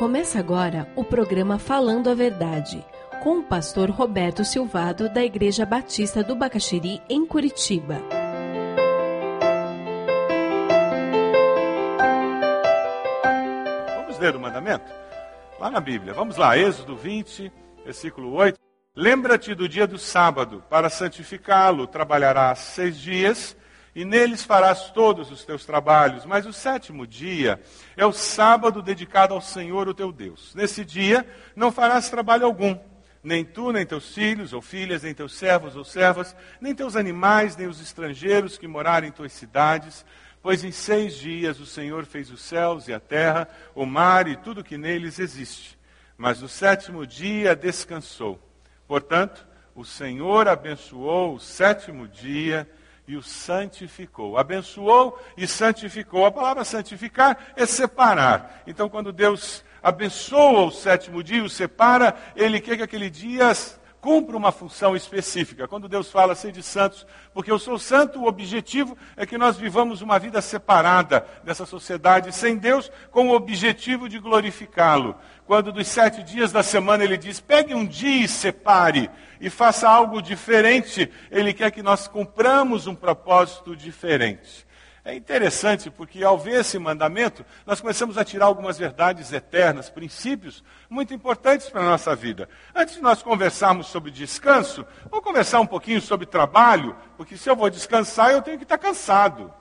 Começa 0.00 0.38
agora 0.38 0.90
o 0.96 1.04
programa 1.04 1.58
Falando 1.58 2.08
a 2.08 2.14
Verdade, 2.14 2.82
com 3.22 3.40
o 3.40 3.42
pastor 3.42 3.90
Roberto 3.90 4.42
Silvado, 4.46 5.12
da 5.12 5.22
Igreja 5.22 5.66
Batista 5.66 6.24
do 6.24 6.34
Bacaxiri, 6.34 7.02
em 7.06 7.26
Curitiba. 7.26 8.00
Vamos 13.94 14.18
ler 14.18 14.34
o 14.34 14.40
mandamento? 14.40 14.90
Lá 15.58 15.70
na 15.70 15.80
Bíblia. 15.80 16.14
Vamos 16.14 16.38
lá, 16.38 16.56
Êxodo 16.56 16.96
20, 16.96 17.52
versículo 17.84 18.32
8. 18.32 18.58
Lembra-te 18.96 19.54
do 19.54 19.68
dia 19.68 19.86
do 19.86 19.98
sábado, 19.98 20.64
para 20.70 20.88
santificá-lo, 20.88 21.86
trabalharás 21.86 22.60
seis 22.60 22.98
dias 22.98 23.54
e 23.94 24.04
neles 24.04 24.44
farás 24.44 24.90
todos 24.90 25.30
os 25.30 25.44
teus 25.44 25.64
trabalhos. 25.64 26.24
Mas 26.24 26.46
o 26.46 26.52
sétimo 26.52 27.06
dia 27.06 27.60
é 27.96 28.06
o 28.06 28.12
sábado 28.12 28.82
dedicado 28.82 29.34
ao 29.34 29.40
Senhor, 29.40 29.88
o 29.88 29.94
teu 29.94 30.12
Deus. 30.12 30.54
Nesse 30.54 30.84
dia 30.84 31.26
não 31.56 31.72
farás 31.72 32.08
trabalho 32.08 32.46
algum, 32.46 32.78
nem 33.22 33.44
tu, 33.44 33.72
nem 33.72 33.84
teus 33.84 34.14
filhos 34.14 34.52
ou 34.52 34.62
filhas, 34.62 35.02
nem 35.02 35.14
teus 35.14 35.34
servos 35.34 35.76
ou 35.76 35.84
servas, 35.84 36.34
nem 36.60 36.74
teus 36.74 36.96
animais, 36.96 37.56
nem 37.56 37.66
os 37.66 37.80
estrangeiros 37.80 38.56
que 38.56 38.66
morarem 38.66 39.10
em 39.10 39.12
tuas 39.12 39.32
cidades. 39.32 40.04
Pois 40.42 40.64
em 40.64 40.72
seis 40.72 41.16
dias 41.16 41.60
o 41.60 41.66
Senhor 41.66 42.06
fez 42.06 42.30
os 42.30 42.40
céus 42.40 42.88
e 42.88 42.94
a 42.94 43.00
terra, 43.00 43.46
o 43.74 43.84
mar 43.84 44.26
e 44.26 44.36
tudo 44.36 44.64
que 44.64 44.78
neles 44.78 45.18
existe. 45.18 45.78
Mas 46.16 46.40
no 46.40 46.48
sétimo 46.48 47.06
dia 47.06 47.54
descansou. 47.54 48.40
Portanto, 48.88 49.46
o 49.74 49.84
Senhor 49.84 50.48
abençoou 50.48 51.34
o 51.34 51.40
sétimo 51.40 52.08
dia 52.08 52.68
e 53.10 53.16
o 53.16 53.22
santificou. 53.22 54.38
Abençoou 54.38 55.20
e 55.36 55.44
santificou. 55.44 56.24
A 56.24 56.30
palavra 56.30 56.62
santificar 56.62 57.36
é 57.56 57.66
separar. 57.66 58.62
Então, 58.68 58.88
quando 58.88 59.12
Deus 59.12 59.64
abençoa 59.82 60.66
o 60.66 60.70
sétimo 60.70 61.20
dia, 61.20 61.42
o 61.42 61.48
separa, 61.48 62.14
ele 62.36 62.60
quer 62.60 62.76
que 62.76 62.84
aquele 62.84 63.10
dia 63.10 63.50
cumpra 64.00 64.36
uma 64.36 64.50
função 64.50 64.96
específica. 64.96 65.68
Quando 65.68 65.88
Deus 65.88 66.10
fala 66.10 66.34
de 66.34 66.62
santos, 66.62 67.06
porque 67.34 67.50
eu 67.50 67.58
sou 67.58 67.78
santo, 67.78 68.20
o 68.20 68.26
objetivo 68.26 68.96
é 69.16 69.26
que 69.26 69.36
nós 69.36 69.56
vivamos 69.56 70.00
uma 70.00 70.18
vida 70.18 70.40
separada 70.40 71.26
dessa 71.44 71.66
sociedade, 71.66 72.34
sem 72.34 72.56
Deus, 72.56 72.90
com 73.10 73.28
o 73.28 73.34
objetivo 73.34 74.08
de 74.08 74.18
glorificá-lo. 74.18 75.14
Quando 75.46 75.72
dos 75.72 75.86
sete 75.88 76.22
dias 76.22 76.50
da 76.50 76.62
semana 76.62 77.04
ele 77.04 77.18
diz, 77.18 77.40
pegue 77.40 77.74
um 77.74 77.84
dia 77.84 78.24
e 78.24 78.28
separe, 78.28 79.10
e 79.40 79.50
faça 79.50 79.88
algo 79.88 80.22
diferente, 80.22 81.10
ele 81.30 81.52
quer 81.52 81.70
que 81.70 81.82
nós 81.82 82.08
cumpramos 82.08 82.86
um 82.86 82.94
propósito 82.94 83.76
diferente. 83.76 84.69
É 85.02 85.14
interessante 85.14 85.90
porque 85.90 86.22
ao 86.22 86.38
ver 86.38 86.60
esse 86.60 86.78
mandamento, 86.78 87.44
nós 87.64 87.80
começamos 87.80 88.18
a 88.18 88.24
tirar 88.24 88.44
algumas 88.46 88.76
verdades 88.76 89.32
eternas, 89.32 89.88
princípios 89.88 90.62
muito 90.90 91.14
importantes 91.14 91.70
para 91.70 91.80
a 91.80 91.86
nossa 91.86 92.14
vida. 92.14 92.48
Antes 92.74 92.96
de 92.96 93.00
nós 93.00 93.22
conversarmos 93.22 93.86
sobre 93.86 94.10
descanso, 94.10 94.84
vamos 95.10 95.24
conversar 95.24 95.60
um 95.60 95.66
pouquinho 95.66 96.02
sobre 96.02 96.26
trabalho, 96.26 96.94
porque 97.16 97.36
se 97.36 97.48
eu 97.48 97.56
vou 97.56 97.70
descansar, 97.70 98.30
eu 98.30 98.42
tenho 98.42 98.58
que 98.58 98.64
estar 98.64 98.76
cansado. 98.76 99.52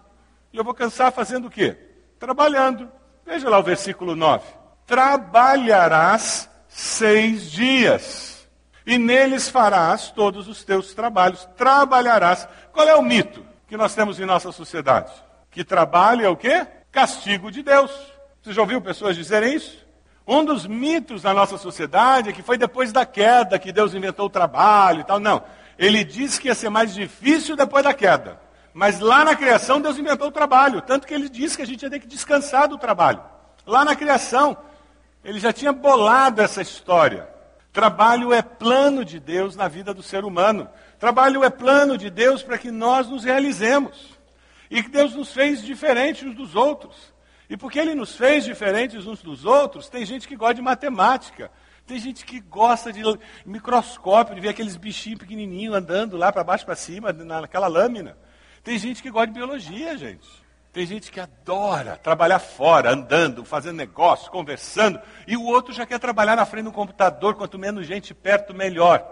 E 0.52 0.58
eu 0.58 0.64
vou 0.64 0.74
cansar 0.74 1.12
fazendo 1.12 1.48
o 1.48 1.50
quê? 1.50 1.78
Trabalhando. 2.20 2.92
Veja 3.26 3.50
lá 3.50 3.60
o 3.60 3.64
versículo 3.64 4.18
9. 4.18 4.44
Trabalharás 4.86 6.50
seis 6.68 7.50
dias, 7.50 8.48
e 8.86 8.98
neles 8.98 9.48
farás 9.48 10.12
todos 10.12 10.50
os 10.50 10.66
teus 10.66 10.94
trabalhos. 10.94 11.46
Trabalharás. 11.56 12.46
Qual 12.74 12.88
é 12.88 12.96
o 12.96 13.02
mito 13.02 13.49
que 13.70 13.78
nós 13.78 13.96
temos 13.96 14.20
em 14.20 14.26
nossa 14.26 14.52
sociedade? 14.52 15.12
que 15.52 15.64
trabalho 15.64 16.26
é 16.26 16.30
o 16.30 16.36
quê? 16.36 16.66
Castigo 16.92 17.52
de 17.52 17.64
Deus. 17.64 17.92
Você 18.42 18.54
já 18.54 18.62
ouviu 18.62 18.82
pessoas 18.82 19.16
dizerem 19.16 19.56
isso? 19.56 19.86
Um 20.28 20.46
dos 20.46 20.66
mitos 20.68 21.24
da 21.24 21.34
nossa 21.34 21.58
sociedade 21.58 22.30
é 22.30 22.34
que 22.34 22.44
foi 22.44 22.58
depois 22.58 22.92
da 22.92 23.06
queda 23.06 23.58
que 23.58 23.72
Deus 23.72 23.94
inventou 23.94 24.28
o 24.28 24.30
trabalho 24.30 25.02
e 25.02 25.04
tal. 25.04 25.20
Não. 25.20 25.44
Ele 25.78 26.04
disse 26.04 26.40
que 26.40 26.48
ia 26.48 26.56
ser 26.56 26.70
mais 26.70 26.94
difícil 26.94 27.56
depois 27.56 27.84
da 27.84 27.94
queda. 27.94 28.40
Mas 28.74 29.00
lá 29.00 29.24
na 29.26 29.36
criação 29.36 29.82
Deus 29.82 29.98
inventou 29.98 30.28
o 30.28 30.32
trabalho. 30.32 30.82
Tanto 30.82 31.08
que 31.08 31.14
ele 31.14 31.30
disse 31.30 31.58
que 31.58 31.64
a 31.64 31.68
gente 31.68 31.82
ia 31.82 31.90
ter 31.90 32.00
que 32.00 32.08
descansar 32.08 32.68
do 32.68 32.78
trabalho. 32.78 33.22
Lá 33.66 33.84
na 33.84 33.96
criação, 33.96 34.58
ele 35.24 35.40
já 35.40 35.52
tinha 35.52 35.74
bolado 35.74 36.42
essa 36.42 36.62
história. 36.62 37.28
Trabalho 37.72 38.34
é 38.34 38.42
plano 38.42 39.06
de 39.06 39.20
Deus 39.20 39.56
na 39.56 39.68
vida 39.68 39.94
do 39.94 40.02
ser 40.02 40.26
humano. 40.26 40.68
Trabalho 40.98 41.44
é 41.44 41.50
plano 41.50 41.98
de 41.98 42.10
Deus 42.10 42.42
para 42.42 42.58
que 42.58 42.72
nós 42.72 43.08
nos 43.08 43.24
realizemos. 43.24 44.18
E 44.70 44.82
que 44.84 44.90
Deus 44.90 45.16
nos 45.16 45.32
fez 45.32 45.64
diferentes 45.64 46.24
uns 46.24 46.36
dos 46.36 46.56
outros. 46.56 47.14
E 47.50 47.58
porque 47.58 47.80
Ele 47.80 47.96
nos 47.96 48.16
fez 48.16 48.44
diferentes 48.44 49.06
uns 49.08 49.22
dos 49.22 49.46
outros, 49.46 49.90
tem 49.90 50.06
gente 50.06 50.28
que 50.28 50.36
gosta 50.36 50.56
de 50.56 50.62
matemática. 50.62 51.52
Tem 51.86 51.98
gente 51.98 52.24
que 52.24 52.40
gosta 52.40 52.94
de 52.94 53.02
microscópio, 53.44 54.36
de 54.36 54.42
ver 54.42 54.50
aqueles 54.50 54.78
bichinhos 54.78 55.18
pequenininhos 55.18 55.76
andando 55.76 56.18
lá 56.18 56.32
para 56.32 56.44
baixo 56.44 56.64
para 56.64 56.76
cima, 56.76 57.12
naquela 57.12 57.66
lâmina. 57.66 58.16
Tem 58.64 58.78
gente 58.78 59.02
que 59.02 59.10
gosta 59.10 59.28
de 59.28 59.34
biologia, 59.34 59.98
gente. 59.98 60.28
Tem 60.72 60.86
gente 60.86 61.12
que 61.12 61.20
adora 61.20 61.98
trabalhar 61.98 62.38
fora, 62.38 62.92
andando, 62.92 63.44
fazendo 63.44 63.78
negócio, 63.78 64.32
conversando. 64.32 65.00
E 65.28 65.36
o 65.36 65.46
outro 65.46 65.74
já 65.74 65.86
quer 65.86 66.00
trabalhar 66.00 66.36
na 66.36 66.46
frente 66.46 66.66
do 66.66 66.72
computador, 66.72 67.36
quanto 67.36 67.58
menos 67.58 67.88
gente 67.88 68.14
perto, 68.14 68.54
melhor. 68.54 69.04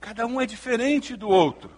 Cada 0.00 0.26
um 0.26 0.40
é 0.40 0.46
diferente 0.46 1.14
do 1.14 1.28
outro. 1.28 1.70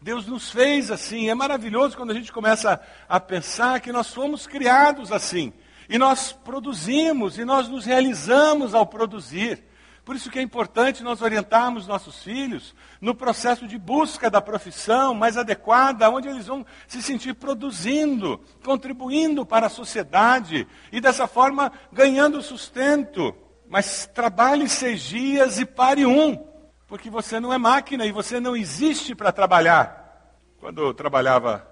Deus 0.00 0.26
nos 0.26 0.50
fez 0.50 0.92
assim. 0.92 1.28
É 1.28 1.34
maravilhoso 1.34 1.96
quando 1.96 2.12
a 2.12 2.14
gente 2.14 2.32
começa 2.32 2.80
a 3.08 3.18
pensar 3.18 3.80
que 3.80 3.90
nós 3.90 4.14
fomos 4.14 4.46
criados 4.46 5.10
assim. 5.10 5.52
E 5.88 5.98
nós 5.98 6.32
produzimos 6.32 7.36
e 7.36 7.44
nós 7.44 7.68
nos 7.68 7.84
realizamos 7.84 8.74
ao 8.74 8.86
produzir. 8.86 9.64
Por 10.08 10.16
isso 10.16 10.30
que 10.30 10.38
é 10.38 10.42
importante 10.42 11.02
nós 11.02 11.20
orientarmos 11.20 11.86
nossos 11.86 12.22
filhos 12.22 12.74
no 12.98 13.14
processo 13.14 13.68
de 13.68 13.76
busca 13.76 14.30
da 14.30 14.40
profissão 14.40 15.12
mais 15.12 15.36
adequada, 15.36 16.08
onde 16.08 16.26
eles 16.26 16.46
vão 16.46 16.64
se 16.86 17.02
sentir 17.02 17.34
produzindo, 17.34 18.40
contribuindo 18.64 19.44
para 19.44 19.66
a 19.66 19.68
sociedade 19.68 20.66
e 20.90 20.98
dessa 20.98 21.26
forma 21.26 21.70
ganhando 21.92 22.40
sustento. 22.40 23.36
Mas 23.68 24.06
trabalhe 24.06 24.66
seis 24.66 25.02
dias 25.02 25.58
e 25.58 25.66
pare 25.66 26.06
um 26.06 26.42
porque 26.86 27.10
você 27.10 27.38
não 27.38 27.52
é 27.52 27.58
máquina 27.58 28.06
e 28.06 28.10
você 28.10 28.40
não 28.40 28.56
existe 28.56 29.14
para 29.14 29.30
trabalhar. 29.30 30.32
Quando 30.58 30.80
eu 30.80 30.94
trabalhava 30.94 31.68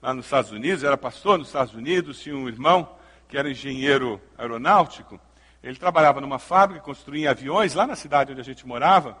lá 0.00 0.14
nos 0.14 0.26
Estados 0.26 0.52
Unidos, 0.52 0.84
era 0.84 0.96
pastor 0.96 1.38
nos 1.38 1.48
Estados 1.48 1.74
Unidos, 1.74 2.20
tinha 2.20 2.36
um 2.36 2.46
irmão 2.46 2.96
que 3.26 3.36
era 3.36 3.50
engenheiro 3.50 4.22
aeronáutico. 4.38 5.20
Ele 5.62 5.76
trabalhava 5.76 6.20
numa 6.20 6.38
fábrica, 6.38 6.80
construía 6.80 7.30
aviões 7.30 7.74
lá 7.74 7.86
na 7.86 7.96
cidade 7.96 8.32
onde 8.32 8.40
a 8.40 8.44
gente 8.44 8.66
morava. 8.66 9.16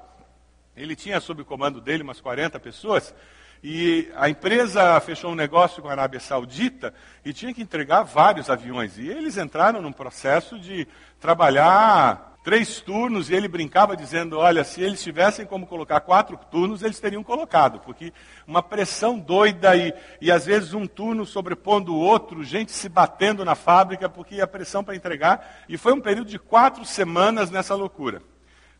Ele 0.76 0.96
tinha 0.96 1.20
sob 1.20 1.42
o 1.42 1.44
comando 1.44 1.80
dele 1.80 2.02
umas 2.02 2.20
40 2.20 2.58
pessoas. 2.58 3.14
E 3.62 4.10
a 4.16 4.28
empresa 4.30 4.98
fechou 5.00 5.32
um 5.32 5.34
negócio 5.34 5.82
com 5.82 5.88
a 5.88 5.92
Arábia 5.92 6.18
Saudita 6.18 6.94
e 7.22 7.32
tinha 7.32 7.52
que 7.52 7.60
entregar 7.60 8.02
vários 8.04 8.48
aviões. 8.48 8.96
E 8.96 9.06
eles 9.06 9.36
entraram 9.36 9.82
num 9.82 9.92
processo 9.92 10.58
de 10.58 10.88
trabalhar 11.20 12.29
três 12.42 12.80
turnos 12.80 13.30
e 13.30 13.34
ele 13.34 13.48
brincava 13.48 13.96
dizendo: 13.96 14.38
olha, 14.38 14.64
se 14.64 14.82
eles 14.82 15.02
tivessem 15.02 15.46
como 15.46 15.66
colocar 15.66 16.00
quatro 16.00 16.38
turnos, 16.50 16.82
eles 16.82 17.00
teriam 17.00 17.22
colocado, 17.22 17.80
porque 17.80 18.12
uma 18.46 18.62
pressão 18.62 19.18
doida 19.18 19.76
e, 19.76 19.92
e 20.20 20.30
às 20.30 20.46
vezes 20.46 20.74
um 20.74 20.86
turno 20.86 21.26
sobrepondo 21.26 21.94
o 21.94 21.98
outro, 21.98 22.42
gente 22.44 22.72
se 22.72 22.88
batendo 22.88 23.44
na 23.44 23.54
fábrica 23.54 24.08
porque 24.08 24.40
a 24.40 24.46
pressão 24.46 24.82
para 24.82 24.96
entregar. 24.96 25.64
E 25.68 25.76
foi 25.76 25.92
um 25.92 26.00
período 26.00 26.28
de 26.28 26.38
quatro 26.38 26.84
semanas 26.84 27.50
nessa 27.50 27.74
loucura. 27.74 28.22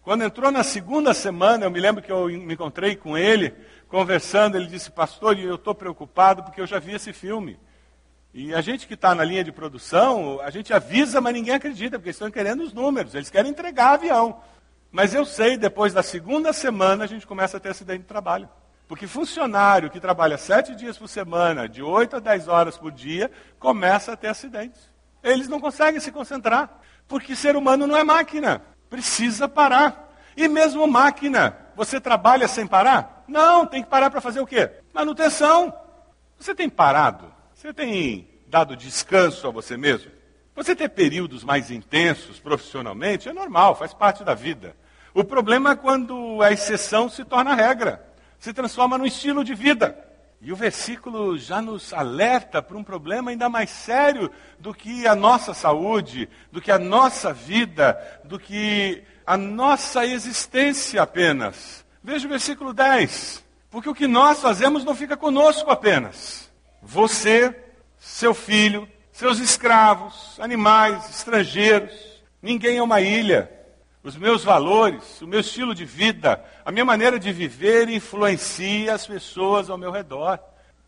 Quando 0.03 0.25
entrou 0.25 0.50
na 0.50 0.65
segunda 0.65 1.12
semana, 1.12 1.66
eu 1.66 1.70
me 1.70 1.78
lembro 1.78 2.03
que 2.03 2.10
eu 2.10 2.26
me 2.26 2.54
encontrei 2.54 2.97
com 2.97 3.19
ele, 3.19 3.54
conversando, 3.88 4.56
ele 4.56 4.66
disse: 4.66 4.91
Pastor, 4.91 5.38
eu 5.38 5.56
estou 5.56 5.75
preocupado 5.75 6.43
porque 6.43 6.60
eu 6.60 6.66
já 6.66 6.78
vi 6.78 6.94
esse 6.94 7.12
filme. 7.12 7.59
E 8.32 8.54
a 8.54 8.60
gente 8.60 8.86
que 8.86 8.94
está 8.94 9.14
na 9.14 9.24
linha 9.24 9.42
de 9.42 9.50
produção, 9.50 10.41
a 10.41 10.50
gente 10.50 10.72
avisa, 10.72 11.20
mas 11.20 11.34
ninguém 11.34 11.55
acredita, 11.55 11.99
porque 11.99 12.10
estão 12.10 12.31
querendo 12.31 12.62
os 12.62 12.72
números, 12.72 13.14
eles 13.14 13.28
querem 13.28 13.50
entregar 13.50 13.94
avião. 13.94 14.40
Mas 14.90 15.14
eu 15.14 15.25
sei, 15.25 15.56
depois 15.56 15.93
da 15.93 16.02
segunda 16.02 16.52
semana, 16.52 17.05
a 17.05 17.06
gente 17.06 17.26
começa 17.26 17.56
a 17.56 17.60
ter 17.60 17.70
acidente 17.70 18.00
de 18.00 18.06
trabalho. 18.06 18.49
Porque 18.87 19.06
funcionário 19.06 19.90
que 19.90 20.00
trabalha 20.00 20.37
sete 20.37 20.75
dias 20.75 20.99
por 20.99 21.08
semana, 21.08 21.69
de 21.69 21.82
oito 21.82 22.16
a 22.16 22.20
dez 22.20 22.49
horas 22.49 22.76
por 22.76 22.90
dia, 22.90 23.31
começa 23.58 24.12
a 24.12 24.16
ter 24.16 24.28
acidentes. 24.28 24.90
Eles 25.22 25.49
não 25.49 25.60
conseguem 25.60 26.00
se 26.00 26.10
concentrar, 26.10 26.81
porque 27.06 27.37
ser 27.37 27.56
humano 27.56 27.87
não 27.87 27.96
é 27.96 28.02
máquina, 28.02 28.62
precisa 28.88 29.49
parar. 29.49 30.08
E 30.37 30.49
mesmo 30.49 30.87
máquina, 30.87 31.56
você 31.76 32.00
trabalha 32.00 32.49
sem 32.49 32.66
parar? 32.66 33.25
Não, 33.28 33.66
tem 33.66 33.82
que 33.82 33.88
parar 33.88 34.10
para 34.10 34.20
fazer 34.20 34.40
o 34.40 34.46
quê? 34.46 34.70
Manutenção. 34.93 35.72
Você 36.38 36.55
tem 36.55 36.69
parado? 36.69 37.39
Você 37.60 37.74
tem 37.74 38.26
dado 38.46 38.74
descanso 38.74 39.46
a 39.46 39.50
você 39.50 39.76
mesmo? 39.76 40.10
Você 40.56 40.74
ter 40.74 40.88
períodos 40.88 41.44
mais 41.44 41.70
intensos 41.70 42.40
profissionalmente 42.40 43.28
é 43.28 43.34
normal, 43.34 43.76
faz 43.76 43.92
parte 43.92 44.24
da 44.24 44.32
vida. 44.32 44.74
O 45.12 45.22
problema 45.22 45.72
é 45.72 45.76
quando 45.76 46.40
a 46.40 46.50
exceção 46.50 47.10
se 47.10 47.22
torna 47.22 47.54
regra, 47.54 48.02
se 48.38 48.54
transforma 48.54 48.96
num 48.96 49.04
estilo 49.04 49.44
de 49.44 49.54
vida. 49.54 49.94
E 50.40 50.50
o 50.50 50.56
versículo 50.56 51.36
já 51.36 51.60
nos 51.60 51.92
alerta 51.92 52.62
para 52.62 52.78
um 52.78 52.82
problema 52.82 53.30
ainda 53.30 53.50
mais 53.50 53.68
sério 53.68 54.30
do 54.58 54.72
que 54.72 55.06
a 55.06 55.14
nossa 55.14 55.52
saúde, 55.52 56.30
do 56.50 56.62
que 56.62 56.70
a 56.70 56.78
nossa 56.78 57.30
vida, 57.30 58.22
do 58.24 58.38
que 58.38 59.04
a 59.26 59.36
nossa 59.36 60.06
existência 60.06 61.02
apenas. 61.02 61.84
Veja 62.02 62.26
o 62.26 62.30
versículo 62.30 62.72
10. 62.72 63.44
Porque 63.70 63.90
o 63.90 63.94
que 63.94 64.06
nós 64.06 64.40
fazemos 64.40 64.82
não 64.82 64.94
fica 64.94 65.14
conosco 65.14 65.70
apenas. 65.70 66.50
Você, 66.82 67.55
seu 67.99 68.35
filho, 68.35 68.88
seus 69.12 69.38
escravos, 69.38 70.38
animais, 70.41 71.11
estrangeiros, 71.11 71.93
ninguém 72.43 72.79
é 72.79 72.82
uma 72.82 73.00
ilha. 73.00 73.50
Os 74.03 74.17
meus 74.17 74.43
valores, 74.43 75.21
o 75.21 75.27
meu 75.27 75.41
estilo 75.41 75.75
de 75.75 75.85
vida, 75.85 76.43
a 76.65 76.73
minha 76.73 76.87
maneira 76.87 77.19
de 77.19 77.31
viver 77.32 77.91
influencia 77.91 78.94
as 78.94 79.06
pessoas 79.06 79.69
ao 79.69 79.77
meu 79.77 79.91
redor. 79.91 80.38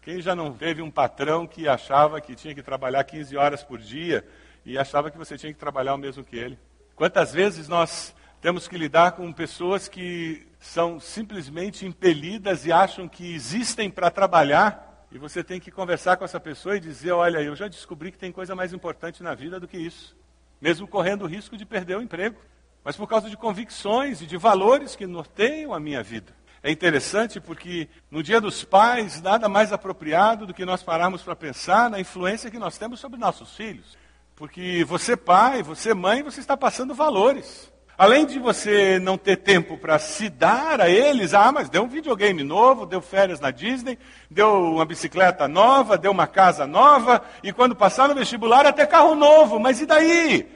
Quem 0.00 0.21
já 0.21 0.35
não 0.35 0.53
teve 0.53 0.81
um 0.81 0.91
patrão 0.91 1.47
que 1.47 1.69
achava 1.69 2.21
que 2.21 2.35
tinha 2.35 2.55
que 2.55 2.62
trabalhar 2.62 3.05
15 3.05 3.37
horas 3.37 3.62
por 3.62 3.79
dia 3.79 4.27
e 4.65 4.79
achava 4.79 5.11
que 5.11 5.19
você 5.19 5.37
tinha 5.37 5.53
que 5.53 5.59
trabalhar 5.59 5.94
o 5.94 5.99
mesmo 5.99 6.25
que 6.25 6.37
ele? 6.37 6.59
Quantas 6.97 7.33
vezes 7.33 7.69
nós 7.69 8.15
temos 8.41 8.67
que 8.67 8.77
lidar 8.77 9.12
com 9.12 9.33
pessoas 9.33 9.89
que 9.89 10.47
são 10.59 10.99
simplesmente 10.99 11.87
impelidas 11.87 12.65
e 12.65 12.73
acham 12.73 13.06
que 13.06 13.35
existem 13.35 13.91
para 13.91 14.11
trabalhar, 14.11 14.92
e 15.12 15.19
você 15.19 15.44
tem 15.44 15.61
que 15.61 15.70
conversar 15.70 16.17
com 16.17 16.25
essa 16.25 16.41
pessoa 16.41 16.76
e 16.76 16.81
dizer: 16.81 17.12
Olha, 17.12 17.38
eu 17.43 17.55
já 17.55 17.69
descobri 17.69 18.11
que 18.11 18.19
tem 18.19 18.32
coisa 18.32 18.55
mais 18.55 18.73
importante 18.73 19.23
na 19.23 19.35
vida 19.35 19.61
do 19.61 19.69
que 19.69 19.76
isso, 19.76 20.17
mesmo 20.61 20.88
correndo 20.88 21.23
o 21.23 21.29
risco 21.29 21.56
de 21.56 21.67
perder 21.67 21.99
o 21.99 22.03
emprego, 22.03 22.41
mas 22.82 22.97
por 22.97 23.06
causa 23.06 23.29
de 23.29 23.37
convicções 23.37 24.23
e 24.23 24.26
de 24.26 24.37
valores 24.37 24.97
que 24.97 25.06
norteiam 25.06 25.75
a 25.75 25.81
minha 25.81 26.03
vida. 26.03 26.35
É 26.62 26.70
interessante 26.70 27.41
porque 27.41 27.88
no 28.11 28.23
Dia 28.23 28.41
dos 28.41 28.62
Pais, 28.62 29.20
nada 29.20 29.49
mais 29.49 29.73
apropriado 29.73 30.47
do 30.47 30.55
que 30.55 30.64
nós 30.64 30.82
pararmos 30.82 31.20
para 31.23 31.35
pensar 31.35 31.91
na 31.91 31.99
influência 31.99 32.50
que 32.50 32.58
nós 32.58 32.79
temos 32.79 33.00
sobre 33.00 33.19
nossos 33.19 33.55
filhos. 33.56 33.99
Porque 34.37 34.85
você, 34.85 35.17
pai, 35.17 35.62
você, 35.62 35.93
mãe, 35.93 36.23
você 36.23 36.41
está 36.41 36.56
passando 36.56 36.94
valores. 36.94 37.71
Além 38.02 38.26
de 38.26 38.37
você 38.37 38.99
não 38.99 39.16
ter 39.16 39.37
tempo 39.37 39.78
para 39.78 39.96
se 39.96 40.28
dar 40.28 40.81
a 40.81 40.88
eles, 40.88 41.34
ah, 41.34 41.52
mas 41.52 41.69
deu 41.69 41.84
um 41.84 41.88
videogame 41.88 42.43
novo, 42.43 42.84
deu 42.84 43.00
férias 43.00 43.38
na 43.38 43.52
Disney, 43.52 43.96
deu 44.28 44.60
uma 44.60 44.84
bicicleta 44.84 45.46
nova, 45.46 45.96
deu 45.96 46.10
uma 46.10 46.26
casa 46.26 46.66
nova, 46.66 47.22
e 47.44 47.52
quando 47.52 47.76
passar 47.76 48.08
no 48.08 48.14
vestibular 48.16 48.66
até 48.66 48.84
carro 48.87 49.14
novo, 49.14 49.60
mas 49.60 49.81
e 49.81 49.87
daí? 49.87 50.50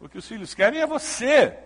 O 0.00 0.08
que 0.08 0.16
os 0.16 0.26
filhos 0.26 0.54
querem 0.54 0.80
é 0.80 0.86
você. 0.86 1.58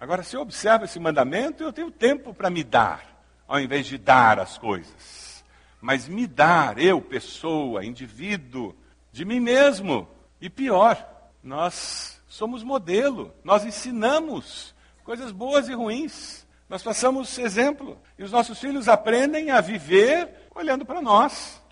Agora, 0.00 0.22
se 0.22 0.36
eu 0.36 0.40
observo 0.40 0.86
esse 0.86 0.98
mandamento, 0.98 1.62
eu 1.62 1.70
tenho 1.70 1.90
tempo 1.90 2.32
para 2.32 2.48
me 2.48 2.64
dar, 2.64 3.04
ao 3.46 3.60
invés 3.60 3.84
de 3.84 3.98
dar 3.98 4.38
as 4.38 4.56
coisas. 4.56 5.44
Mas 5.82 6.08
me 6.08 6.26
dar, 6.26 6.78
eu, 6.78 6.98
pessoa, 6.98 7.84
indivíduo, 7.84 8.74
de 9.12 9.26
mim 9.26 9.38
mesmo. 9.38 10.08
E 10.40 10.48
pior, 10.48 10.96
nós 11.42 12.11
somos 12.32 12.62
modelo, 12.62 13.34
nós 13.44 13.62
ensinamos 13.62 14.74
coisas 15.04 15.30
boas 15.30 15.68
e 15.68 15.74
ruins, 15.74 16.46
nós 16.66 16.82
passamos 16.82 17.36
exemplo. 17.36 18.00
E 18.18 18.24
os 18.24 18.32
nossos 18.32 18.58
filhos 18.58 18.88
aprendem 18.88 19.50
a 19.50 19.60
viver 19.60 20.48
olhando 20.54 20.86
para 20.86 21.02
nós. 21.02 21.62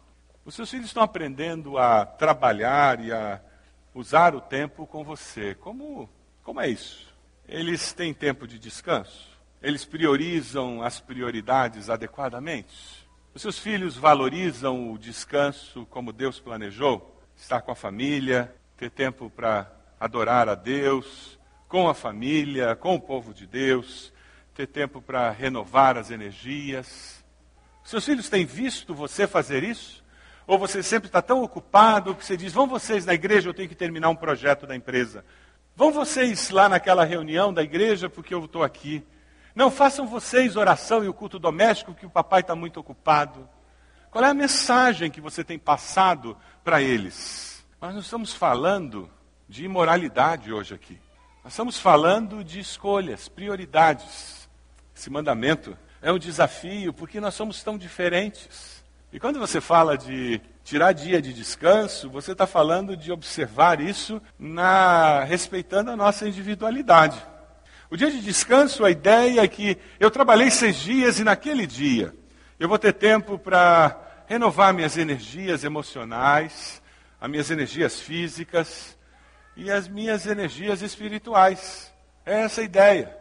Os 0.45 0.55
seus 0.55 0.71
filhos 0.71 0.89
estão 0.89 1.03
aprendendo 1.03 1.79
a 1.79 2.05
trabalhar 2.05 3.01
e 3.01 3.11
a 3.11 3.41
usar 3.95 4.35
o 4.35 4.41
tempo 4.41 4.87
com 4.87 5.03
você. 5.03 5.55
Como, 5.55 6.11
como 6.43 6.61
é 6.61 6.69
isso? 6.69 7.09
Eles 7.49 7.95
têm 7.95 8.13
tempo 8.13 8.47
de 8.47 8.59
descanso? 8.59 9.31
Eles 9.63 9.87
priorizam 9.87 10.83
as 10.83 11.01
prioridades 11.01 11.89
adequadamente? 11.89 13.09
Os 13.33 13.41
seus 13.41 13.59
filhos 13.59 13.97
valorizam 13.97 14.93
o 14.93 14.99
descanso 14.99 15.87
como 15.87 16.13
Deus 16.13 16.39
planejou? 16.39 17.19
Estar 17.35 17.63
com 17.63 17.73
a 17.73 17.75
família, 17.77 18.55
ter 18.77 18.91
tempo 18.91 19.31
para 19.31 19.80
adorar 20.01 20.49
a 20.49 20.55
Deus, 20.55 21.39
com 21.69 21.89
a 21.89 21.95
família, 21.95 22.75
com 22.75 22.95
o 22.95 23.01
povo 23.01 23.35
de 23.35 23.47
Deus, 23.47 24.11
ter 24.55 24.67
tempo 24.67 25.03
para 25.03 25.31
renovar 25.31 25.99
as 25.99 26.11
energias. 26.11 27.23
Seus 27.85 28.05
filhos 28.05 28.31
têm 28.31 28.47
visto 28.47 28.95
você 28.95 29.27
fazer 29.27 29.63
isso? 29.63 30.03
Ou 30.47 30.59
você 30.59 30.83
sempre 30.83 31.09
está 31.09 31.21
tão 31.23 31.43
ocupado 31.43 32.15
que 32.15 32.25
você 32.25 32.37
diz: 32.37 32.53
vão 32.53 32.67
vocês 32.67 33.05
na 33.05 33.15
igreja, 33.15 33.49
eu 33.49 33.55
tenho 33.55 33.69
que 33.69 33.75
terminar 33.75 34.09
um 34.09 34.17
projeto 34.17 34.67
da 34.67 34.75
empresa. 34.75 35.25
Vão 35.77 35.93
vocês 35.93 36.51
lá 36.51 36.69
naquela 36.69 37.05
reunião 37.05 37.55
da 37.55 37.63
igreja 37.63 38.09
porque 38.11 38.35
eu 38.35 38.45
estou 38.45 38.65
aqui. 38.65 39.07
Não 39.55 39.71
façam 39.71 40.07
vocês 40.07 40.57
oração 40.57 41.05
e 41.05 41.09
o 41.09 41.15
culto 41.15 41.39
doméstico 41.39 41.95
que 41.95 42.07
o 42.07 42.11
papai 42.11 42.41
está 42.41 42.55
muito 42.55 42.81
ocupado. 42.81 43.49
Qual 44.11 44.25
é 44.25 44.29
a 44.29 44.35
mensagem 44.35 45.11
que 45.11 45.21
você 45.21 45.45
tem 45.45 45.59
passado 45.59 46.37
para 46.65 46.83
eles? 46.83 47.65
Nós 47.81 47.93
não 47.93 48.01
estamos 48.01 48.35
falando 48.35 49.09
de 49.51 49.65
imoralidade 49.65 50.53
hoje 50.53 50.73
aqui. 50.73 50.97
Nós 51.43 51.55
estamos 51.55 51.77
falando 51.77 52.45
de 52.45 52.61
escolhas, 52.61 53.29
prioridades. 53.29 54.49
Esse 54.95 55.11
mandamento 55.11 55.77
é 56.01 56.13
um 56.13 56.21
desafio 56.21 56.93
porque 56.93 57.21
nós 57.21 57.35
somos 57.35 57.61
tão 57.61 57.77
diferentes. 57.77 58.85
E 59.13 59.19
quando 59.19 59.41
você 59.41 59.61
fala 59.61 59.99
de 59.99 60.41
tirar 60.63 60.93
dia 60.93 61.21
de 61.21 61.33
descanso, 61.33 62.09
você 62.09 62.31
está 62.31 62.47
falando 62.47 62.97
de 62.97 63.11
observar 63.11 63.81
isso 63.81 64.23
na 64.39 65.25
respeitando 65.25 65.91
a 65.91 65.97
nossa 65.97 66.29
individualidade. 66.29 67.21
O 67.91 67.97
dia 67.97 68.09
de 68.09 68.21
descanso, 68.21 68.85
a 68.85 68.91
ideia 68.93 69.41
é 69.41 69.49
que 69.49 69.77
eu 69.99 70.13
trabalhei 70.13 70.49
seis 70.49 70.77
dias 70.77 71.19
e 71.19 71.25
naquele 71.25 71.67
dia 71.67 72.15
eu 72.57 72.69
vou 72.69 72.79
ter 72.79 72.93
tempo 72.93 73.37
para 73.37 73.99
renovar 74.29 74.73
minhas 74.73 74.97
energias 74.97 75.65
emocionais, 75.65 76.81
as 77.21 77.29
minhas 77.29 77.51
energias 77.51 77.99
físicas, 77.99 78.97
e 79.57 79.71
as 79.71 79.89
minhas 79.89 80.27
energias 80.27 80.83
espirituais. 80.83 81.93
É 82.25 82.43
essa 82.43 82.61
a 82.61 82.65
ideia. 82.65 83.17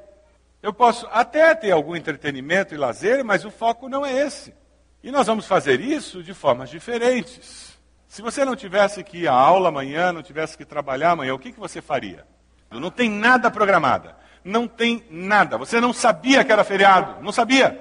Eu 0.62 0.74
posso 0.74 1.08
até 1.12 1.56
ter 1.56 1.72
algum 1.72 1.96
entretenimento 1.96 2.74
e 2.74 2.78
lazer, 2.78 3.24
mas 3.24 3.46
o 3.46 3.52
foco 3.52 3.88
não 3.88 4.06
é 4.06 4.14
esse. 4.14 4.54
E 5.02 5.12
nós 5.12 5.28
vamos 5.28 5.46
fazer 5.46 5.80
isso 5.80 6.22
de 6.22 6.34
formas 6.34 6.70
diferentes. 6.70 7.78
Se 8.08 8.22
você 8.22 8.44
não 8.44 8.56
tivesse 8.56 9.04
que 9.04 9.20
ir 9.20 9.28
à 9.28 9.34
aula 9.34 9.70
amanhã, 9.70 10.12
não 10.12 10.22
tivesse 10.22 10.58
que 10.58 10.66
trabalhar 10.66 11.12
amanhã, 11.12 11.34
o 11.34 11.40
que, 11.40 11.52
que 11.52 11.60
você 11.60 11.82
faria? 11.82 12.26
Não 12.70 12.92
tem 12.92 13.10
nada 13.10 13.50
programado. 13.50 14.10
Não 14.44 14.68
tem 14.68 15.04
nada. 15.10 15.58
Você 15.58 15.80
não 15.80 15.94
sabia 15.94 16.44
que 16.44 16.52
era 16.52 16.64
feriado. 16.64 17.22
Não 17.22 17.32
sabia. 17.32 17.80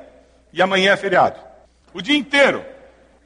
E 0.52 0.62
amanhã 0.62 0.92
é 0.92 0.96
feriado. 0.96 1.40
O 1.92 2.00
dia 2.00 2.16
inteiro. 2.16 2.64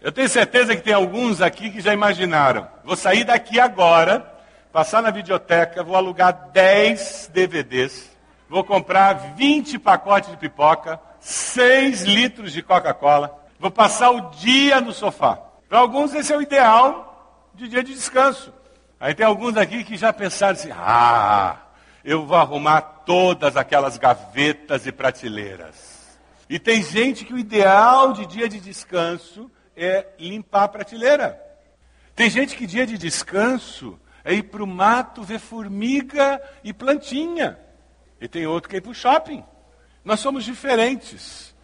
Eu 0.01 0.11
tenho 0.11 0.29
certeza 0.29 0.75
que 0.75 0.83
tem 0.83 0.95
alguns 0.95 1.41
aqui 1.41 1.71
que 1.71 1.81
já 1.81 1.93
imaginaram. 1.93 2.67
Vou 2.85 2.97
sair 2.97 3.25
daqui 3.25 3.61
agora 3.61 4.32
passar 4.73 5.03
na 5.03 5.11
videoteca, 5.11 5.85
vou 5.85 5.95
alugar 5.95 6.51
10 6.51 7.31
DVDs, 7.33 8.11
vou 8.49 8.65
comprar 8.65 9.35
20 9.37 9.79
pacotes 9.79 10.31
de 10.31 10.37
pipoca, 10.39 10.99
6 11.21 12.03
litros 12.03 12.53
de 12.53 12.63
Coca-Cola, 12.63 13.39
vou 13.61 13.71
passar 13.71 14.11
o 14.11 14.31
dia 14.31 14.81
no 14.81 14.93
sofá. 14.93 15.37
Para 15.69 15.79
alguns 15.79 16.15
esse 16.15 16.33
é 16.33 16.37
o 16.37 16.43
ideal 16.43 17.51
de 17.55 17.69
dia 17.69 17.85
de 17.85 17.95
descanso. 17.95 18.53
Aí 18.99 19.15
tem 19.15 19.27
alguns 19.27 19.57
aqui 19.57 19.85
que 19.85 19.97
já 19.97 20.13
pensaram 20.13 20.53
assim: 20.53 20.71
ah, 20.73 21.57
eu 22.05 22.25
vou 22.25 22.37
arrumar 22.37 22.81
todas 22.81 23.57
aquelas 23.57 23.99
gavetas 23.99 24.87
e 24.87 24.93
prateleiras. 24.93 26.19
E 26.49 26.59
tem 26.59 26.83
gente 26.83 27.25
que 27.25 27.35
o 27.35 27.39
ideal 27.39 28.13
de 28.13 28.27
dia 28.27 28.49
de 28.49 28.61
descanso 28.61 29.51
é 29.77 30.07
limpar 30.19 30.65
a 30.65 30.69
prateleira. 30.69 31.41
Tem 32.15 32.29
gente 32.29 32.55
que 32.55 32.67
dia 32.67 32.87
de 32.87 32.99
descanso 32.99 33.99
é 34.25 34.35
ir 34.35 34.45
para 34.45 34.63
o 34.63 34.67
mato 34.67 35.23
ver 35.23 35.39
formiga 35.39 36.41
e 36.63 36.73
plantinha. 36.73 37.59
E 38.21 38.29
tem 38.29 38.47
outro 38.47 38.69
que 38.69 38.77
é 38.77 38.79
ir 38.79 38.83
para 38.83 38.91
o 38.91 38.95
shopping. 38.95 39.45
Nós 40.05 40.21
somos 40.21 40.45
diferentes. 40.45 41.55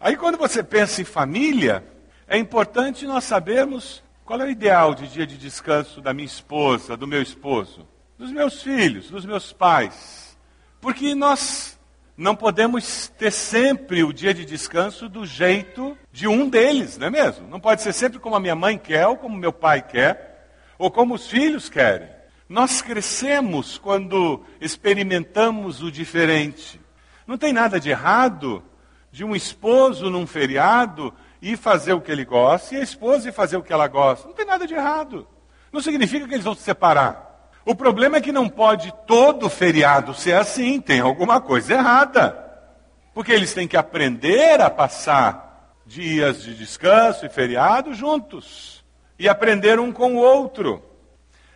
Aí 0.00 0.16
quando 0.16 0.38
você 0.38 0.62
pensa 0.62 1.00
em 1.00 1.04
família, 1.04 1.84
é 2.28 2.36
importante 2.36 3.06
nós 3.06 3.24
sabermos 3.24 4.02
qual 4.24 4.40
é 4.40 4.44
o 4.44 4.50
ideal 4.50 4.94
de 4.94 5.06
dia 5.08 5.26
de 5.26 5.38
descanso 5.38 6.00
da 6.00 6.12
minha 6.12 6.26
esposa, 6.26 6.96
do 6.96 7.06
meu 7.06 7.22
esposo, 7.22 7.86
dos 8.18 8.30
meus 8.30 8.62
filhos, 8.62 9.08
dos 9.08 9.24
meus 9.24 9.52
pais. 9.52 10.36
Porque 10.80 11.14
nós 11.14 11.78
não 12.16 12.34
podemos 12.34 13.08
ter 13.18 13.30
sempre 13.30 14.02
o 14.02 14.12
dia 14.12 14.32
de 14.32 14.44
descanso 14.44 15.08
do 15.08 15.24
jeito 15.24 15.96
de 16.10 16.26
um 16.26 16.48
deles, 16.48 16.96
não 16.98 17.06
é 17.06 17.10
mesmo? 17.10 17.46
Não 17.48 17.60
pode 17.60 17.82
ser 17.82 17.92
sempre 17.92 18.18
como 18.18 18.34
a 18.34 18.40
minha 18.40 18.54
mãe 18.54 18.78
quer 18.78 19.06
ou 19.06 19.16
como 19.16 19.36
meu 19.36 19.52
pai 19.52 19.82
quer 19.82 20.35
ou 20.78 20.90
como 20.90 21.14
os 21.14 21.28
filhos 21.28 21.68
querem. 21.68 22.08
Nós 22.48 22.80
crescemos 22.80 23.76
quando 23.76 24.44
experimentamos 24.60 25.82
o 25.82 25.90
diferente. 25.90 26.80
Não 27.26 27.36
tem 27.36 27.52
nada 27.52 27.80
de 27.80 27.90
errado 27.90 28.62
de 29.10 29.24
um 29.24 29.34
esposo 29.34 30.10
num 30.10 30.26
feriado 30.26 31.12
ir 31.42 31.56
fazer 31.56 31.92
o 31.92 32.00
que 32.00 32.12
ele 32.12 32.24
gosta 32.24 32.74
e 32.74 32.78
a 32.78 32.82
esposa 32.82 33.28
ir 33.28 33.32
fazer 33.32 33.56
o 33.56 33.62
que 33.62 33.72
ela 33.72 33.88
gosta. 33.88 34.28
Não 34.28 34.34
tem 34.34 34.46
nada 34.46 34.66
de 34.66 34.74
errado. 34.74 35.26
Não 35.72 35.80
significa 35.80 36.26
que 36.26 36.34
eles 36.34 36.44
vão 36.44 36.54
se 36.54 36.62
separar. 36.62 37.50
O 37.64 37.74
problema 37.74 38.18
é 38.18 38.20
que 38.20 38.30
não 38.30 38.48
pode 38.48 38.94
todo 39.06 39.50
feriado 39.50 40.14
ser 40.14 40.34
assim, 40.34 40.80
tem 40.80 41.00
alguma 41.00 41.40
coisa 41.40 41.74
errada. 41.74 42.44
Porque 43.12 43.32
eles 43.32 43.52
têm 43.52 43.66
que 43.66 43.76
aprender 43.76 44.60
a 44.60 44.70
passar 44.70 45.74
dias 45.84 46.42
de 46.42 46.54
descanso 46.54 47.26
e 47.26 47.28
feriado 47.28 47.92
juntos 47.92 48.75
e 49.18 49.28
aprender 49.28 49.78
um 49.78 49.92
com 49.92 50.14
o 50.14 50.18
outro. 50.18 50.82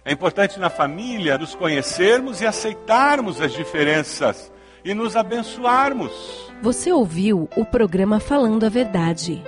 É 0.05 0.13
importante 0.13 0.59
na 0.59 0.71
família 0.71 1.37
nos 1.37 1.55
conhecermos 1.55 2.41
e 2.41 2.47
aceitarmos 2.47 3.41
as 3.41 3.53
diferenças 3.53 4.51
e 4.85 4.95
nos 4.95 5.15
abençoarmos. 5.15 6.51
Você 6.63 6.93
ouviu 6.93 7.49
o 7.57 7.65
programa 7.65 8.19
Falando 8.19 8.65
a 8.65 8.69
Verdade. 8.69 9.43